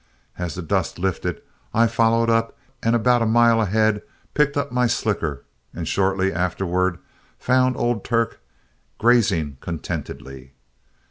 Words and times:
As 0.39 0.55
the 0.55 0.63
dust 0.63 0.97
lifted, 0.97 1.43
I 1.75 1.85
followed 1.85 2.27
up, 2.27 2.57
and 2.81 2.95
about 2.95 3.21
a 3.21 3.27
mile 3.27 3.61
ahead 3.61 4.01
picked 4.33 4.57
up 4.57 4.71
my 4.71 4.87
slicker, 4.87 5.43
and 5.75 5.87
shortly 5.87 6.33
afterward 6.33 6.97
found 7.37 7.77
old 7.77 8.03
Turk, 8.03 8.39
grazing 8.97 9.57
contentedly. 9.61 10.53